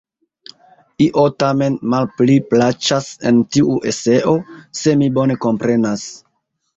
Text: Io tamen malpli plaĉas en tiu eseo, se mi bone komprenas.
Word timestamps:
Io 1.07 1.25
tamen 1.41 1.75
malpli 1.93 2.37
plaĉas 2.53 3.09
en 3.31 3.41
tiu 3.57 3.75
eseo, 3.91 4.33
se 4.81 4.95
mi 5.03 5.11
bone 5.19 5.37
komprenas. 5.45 6.07